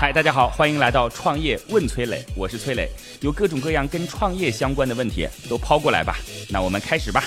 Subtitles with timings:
[0.00, 2.88] 嗨，大家好，欢迎来到创业问崔磊，我是崔磊，
[3.20, 6.14] 有各种各样跟创业相关的问题都抛过来吧。
[6.50, 7.20] 那我们开始吧。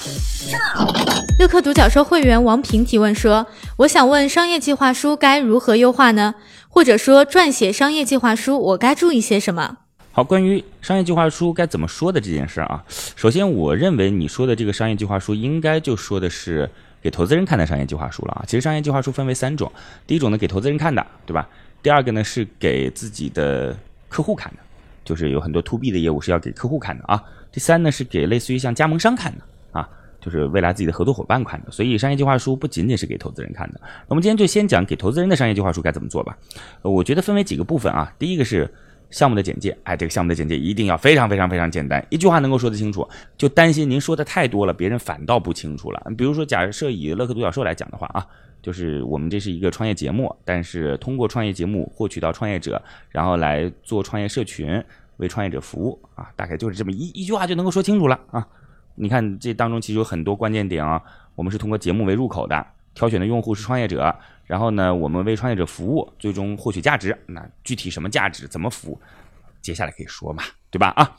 [1.38, 3.46] 乐客独角兽会员王平提问说
[3.80, 6.36] ：“我想问，商业计划书该如何优化呢？
[6.70, 9.80] 或者说，撰写商业计划书我该注意些什么？”
[10.14, 12.86] 好，关于商业计划书该怎么说的这件事啊，
[13.18, 18.46] 首先我认为你说的这个商业计划书应该就说的是给投资人看的商业计划书了啊。
[18.48, 19.70] 其实商业计划书分为三种，
[20.08, 21.50] 第一种呢给投资人看的，对吧？
[21.82, 23.76] 第二个呢是给自己的
[24.08, 24.58] 客户看的，
[25.04, 27.24] 就是有很多 to B 的业务是要给客户看的啊。
[27.52, 31.72] 第三呢是给类似于像加盟商看的啊，就是未来自己的合作伙伴看的。
[31.72, 33.82] 所以商业计划书不仅仅是给投资人看的。
[34.08, 36.38] 我们今天就先讲给投资人的商业计划书该怎么做吧。
[36.82, 38.70] 我觉得分为几个部分啊，第一个是。
[39.12, 43.06] 项目的简介，哎，这个项目的简介一定要非常非常非常简单，一句话能够说得清楚。
[43.38, 46.02] 就担心您说的太多了，别人反倒不清楚了。
[46.18, 48.26] 比如说，假设以乐客独角兽来讲的话啊，
[48.62, 54.84] 就是我们这是一个创业节目，但是通过创业节目获取到创业者，然后来做创业社群，
[55.18, 58.48] 为创业者服务啊，大概就是这么一一句话就能够说清楚了啊。
[58.96, 61.02] 你看这当中其实有很多关键点啊，
[61.36, 64.14] 我们是通过节目为入口的，挑选的用户是创业者。
[64.46, 67.18] 然后呢，我们为创业者服务，最终获取价值。
[67.26, 69.00] 那具体什么价值，怎么服务，
[69.62, 70.90] 接下来可以说嘛，对吧？
[70.90, 71.10] 啊，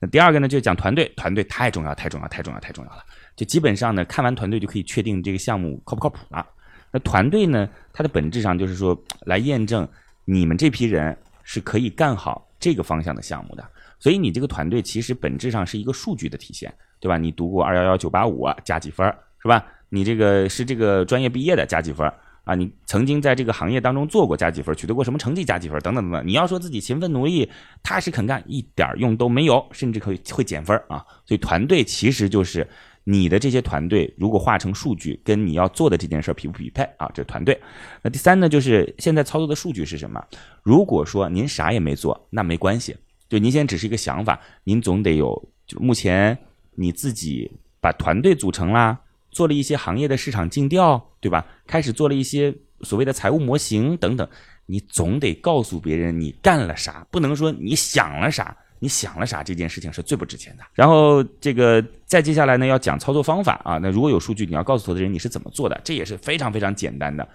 [0.00, 3.04] 那第二个呢，就讲团队，团队太重要，太重要，太重要，太重要了。
[3.36, 6.44] 就基本上呢，看完团队就可以确定这个项目靠不靠谱了。
[6.92, 9.88] 那团队呢，它的本质上就是说来验证
[10.24, 13.64] 你们这批人是可以干好这个方向的项目的。
[13.98, 17.16] 所以你这个团队其实本质上是一个数据的体现，对吧？
[17.16, 19.06] 你读过二幺幺九八五加几分，
[19.40, 19.64] 是吧？
[19.88, 22.12] 你这个是这个专业毕业的加几分。
[22.44, 26.26] 啊，你曾经在这个行业当中做过加几分，取得过什么成绩加几分，等等等等。
[26.26, 27.48] 你要说自己勤奋努力、
[27.84, 31.06] 踏实肯干，一点用都没有，甚至可以会减分啊。
[31.24, 32.66] 所以团队其实就是
[33.04, 37.10] 你的这些团队，如果化成数据，跟你要做的这件事匹不匹配啊？
[37.12, 37.60] 这团队。
[38.02, 40.24] 那第三呢，就是现在操作的数据是什么？
[40.62, 42.96] 如果说您啥也没做，那没关系，
[43.28, 46.38] 就您现在只是一个想法，您总得有，就目前
[46.74, 49.00] 你自己把团队组成啦。
[49.32, 51.46] 做了一些行业的市场尽调，对吧？
[51.66, 54.28] 开始做了一些所谓的财务模型等等，
[54.66, 60.64] 你总得告诉别人你干了啥，不能说你想了啥，你想了啥这件事情是最不值钱的。
[60.74, 63.78] 然后这个再接下来呢，要讲操作方法啊。
[63.78, 67.26] 那如果有数据，你要告诉投资人你是怎么做的，这也是非常非常简单的，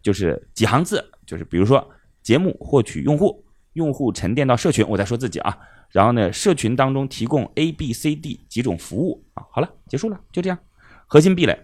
[0.00, 1.86] 就是几行字，就是比如说
[2.22, 5.54] 节目获取用户，用户沉淀到社群，我在说自己啊。
[5.90, 9.44] 然后呢，社群当中提供 A、B、C、D 几种服务啊。
[9.50, 10.58] 好了，结束了，就这样。
[11.06, 11.58] 核心壁垒，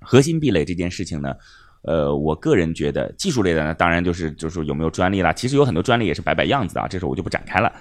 [0.00, 1.36] 核心壁垒这件事情呢，
[1.82, 5.32] 呃，我个人觉得技术类的呢，当然就是就是有没有专利啦。
[5.32, 7.72] 其实有很多专利也是摆摆样子啊，这时候我就不展开了。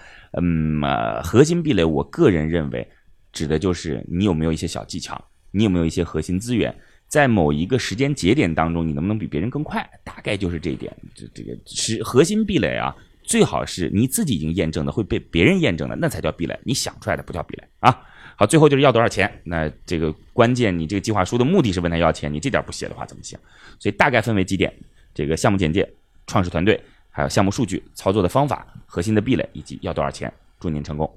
[0.42, 0.82] 嗯，
[1.24, 2.88] 核心壁垒，我个人认为
[3.32, 6.76] 指的就是你有没有一些小技巧，你有没有一些核心资源，
[7.08, 9.88] 在某一个时间节点当中，你能不能比别人更快？
[10.04, 10.92] 大概就是这一点。
[11.14, 16.60] 这这个是核心壁垒啊，最好是你自己已经验证的，会被别人验证的，那才叫壁垒。
[16.64, 18.02] 你想出来的不叫壁垒啊。
[18.42, 19.32] 好，最后就是要多少钱？
[19.44, 23.38] 那这个关键，你这个计划书的目的是问他要钱，你这点不写的话怎么行？
[23.78, 24.74] 所以大概分为几点：
[25.14, 25.88] 这个项目简介、
[26.26, 30.34] 创始团队，还有项目数据、操作的方法、核心的壁垒以及要多少钱。
[30.60, 31.08] 祝您成功！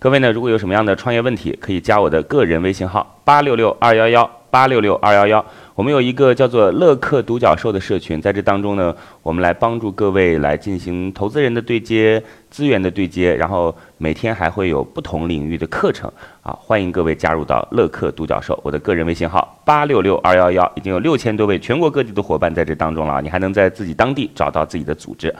[0.00, 5.44] 各位呢，如果有什么样的创业问题，可以加我的个人微信号八六六二幺幺八六六二幺幺。
[5.74, 18.58] 我们有一个叫做“乐客独角兽”的社群，在这当中呢，我们来帮助各位来进行投资人的对接、资源的对接，然后每天还会有不同领域的课程啊，欢迎各位加入到乐客独角兽。
[18.64, 25.36] 我的个人微信号八六六二幺幺，已经有六千多位全国各地的伙伴在这当中了，你还能在自己当地找到自己的组织。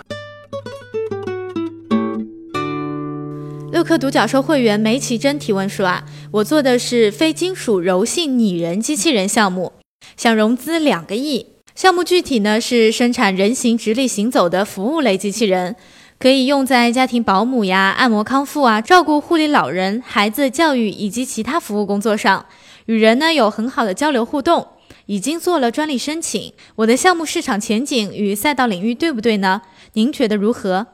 [3.86, 9.74] 客独角兽会员梅奇珍提问说啊，我做的是非金属柔性拟人机器人项目。
[10.16, 15.76] 想融资两个亿，项目具体呢是生产人形直立行走的服务类机器人，
[16.18, 22.46] 可以用在家庭保姆呀、按摩康复啊、照顾护理老人、孩子教育以及其他服务工作上，
[22.86, 24.66] 与人呢有很好的交流互动。
[25.06, 29.62] 已经做了专利申请，我的项目市场前景与赛道领域对不对呢？
[29.92, 30.88] 您觉得如何？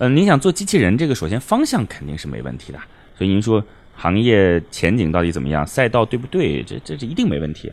[0.00, 2.78] 嗯，您想做机器人这个，首先方向肯定是没问题的，
[3.18, 3.62] 所以您说
[3.94, 6.62] 行业前景到底怎么样，赛道对不对？
[6.62, 7.70] 这这这一定没问题。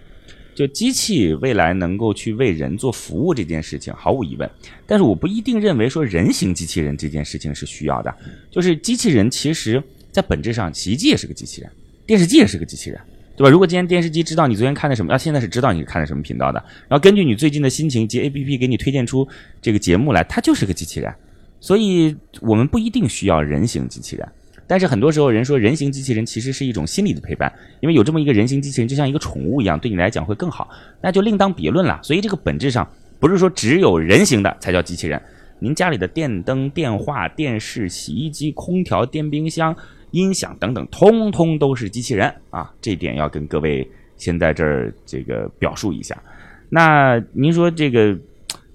[0.53, 4.49] 就机器未来能够去为人做服务这件事情，毫无疑问。
[4.85, 8.13] 但是我不一定认为说人形机器人这件事情是需要的。
[8.51, 9.81] 就是机器人其实
[10.11, 11.71] 在本质上，洗衣机也是个机器人，
[12.05, 12.99] 电视机也是个机器人，
[13.37, 13.49] 对吧？
[13.49, 19.25] 如果今天电视机知道你昨天看的什么，啊，现在是知道你看的什么频道的，然后根据你最近的心情及 A P P 给你推荐出
[19.61, 21.15] 这个节目来，它就是个机器人。
[21.59, 24.27] 所以我们不一定需要人形机器人。
[24.69, 27.49] 但是很多时候，人说人形机器人其实是一种心理的陪伴，
[27.79, 30.69] 因为有这么一个人形机器人，就像一个宠物一样，对你来讲会更好，
[31.01, 31.97] 那就另当别论了。
[32.03, 32.85] 所以这个本质上
[33.17, 35.21] 不是说只有人形的才叫机器人，
[35.59, 39.73] 您家里的电灯、电话、电视、洗衣机、空调、电冰箱、
[40.11, 42.69] 音响等等，通通都是机器人啊！
[42.81, 46.21] 这点要跟各位先在这儿这个表述一下。
[46.69, 48.13] 那您说这个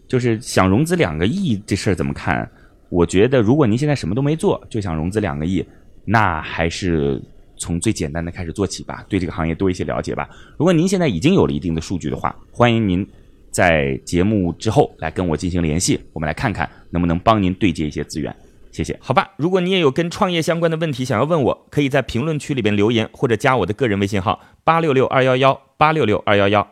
[0.08, 2.50] 就是想融资两个亿这事儿怎么看？
[2.92, 5.64] 我觉得如果您现在什么都没做就想融资两个亿，
[6.04, 7.18] 那还是
[7.56, 10.28] 从最简单的开始做起吧，对这个行业多一些了解吧。
[10.58, 13.08] 如果您现在已经有了一定的数据的话，欢迎您
[13.50, 18.34] 在节目之后来跟我进行联系，我们来看看能不能帮您对接一些资源。
[18.72, 18.94] 谢谢。
[19.00, 26.68] 好吧，如果你也有跟创业相关的问题想要问我，可以在评论区里边留言，或者加我的个人微信号八六六二幺幺八六六二幺幺。